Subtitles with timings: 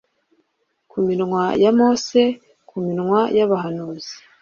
[0.89, 2.21] Ku minwa ya Mose
[2.67, 4.15] ku minwa y'abahanuzi